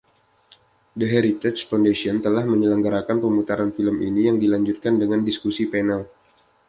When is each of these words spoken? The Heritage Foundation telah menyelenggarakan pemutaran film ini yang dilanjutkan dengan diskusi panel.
The 0.99 1.05
Heritage 1.13 1.61
Foundation 1.71 2.15
telah 2.25 2.41
menyelenggarakan 2.51 3.17
pemutaran 3.23 3.69
film 3.77 3.97
ini 4.09 4.21
yang 4.33 4.37
dilanjutkan 4.43 4.93
dengan 5.01 5.19
diskusi 5.29 5.63
panel. 5.73 6.01